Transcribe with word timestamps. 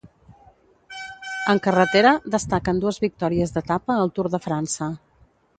En 1.53 1.61
carretera 1.67 2.15
destaquen 2.37 2.81
dues 2.87 2.99
victòries 3.07 3.55
d'etapa 3.59 4.03
al 4.07 4.15
Tour 4.17 4.35
de 4.39 4.45
França. 4.49 4.93